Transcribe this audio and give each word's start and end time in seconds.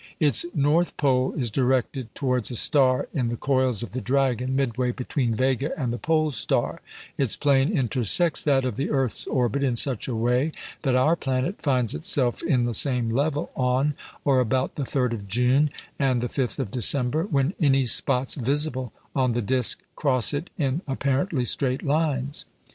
Its 0.19 0.47
north 0.55 0.97
pole 0.97 1.31
is 1.33 1.51
directed 1.51 2.15
towards 2.15 2.49
a 2.49 2.55
star 2.55 3.07
in 3.13 3.29
the 3.29 3.37
coils 3.37 3.83
of 3.83 3.91
the 3.91 4.01
Dragon, 4.01 4.55
midway 4.55 4.91
between 4.91 5.35
Vega 5.35 5.79
and 5.79 5.93
the 5.93 5.99
Pole 5.99 6.31
star; 6.31 6.81
its 7.19 7.35
plane 7.37 7.71
intersects 7.71 8.41
that 8.41 8.65
of 8.65 8.77
the 8.77 8.89
earth's 8.89 9.27
orbit 9.27 9.61
in 9.61 9.75
such 9.75 10.07
a 10.07 10.15
way 10.15 10.53
that 10.81 10.95
our 10.95 11.15
planet 11.15 11.61
finds 11.61 11.93
itself 11.93 12.41
in 12.41 12.63
the 12.63 12.73
same 12.73 13.11
level 13.11 13.51
on 13.55 13.93
or 14.25 14.39
about 14.39 14.73
the 14.73 14.85
3rd 14.85 15.13
of 15.13 15.27
June 15.27 15.69
and 15.99 16.19
the 16.19 16.27
5th 16.27 16.57
of 16.57 16.71
December, 16.71 17.25
when 17.25 17.53
any 17.59 17.85
spots 17.85 18.33
visible 18.33 18.91
on 19.15 19.33
the 19.33 19.39
disc 19.43 19.83
cross 19.95 20.33
it 20.33 20.49
in 20.57 20.81
apparently 20.87 21.45
straight 21.45 21.83
lines. 21.83 22.45